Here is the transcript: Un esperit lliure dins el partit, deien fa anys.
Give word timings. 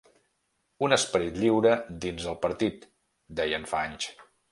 Un 0.85 0.95
esperit 0.95 1.35
lliure 1.43 1.73
dins 2.05 2.25
el 2.31 2.39
partit, 2.47 2.87
deien 3.41 3.69
fa 3.75 3.83
anys. 3.91 4.09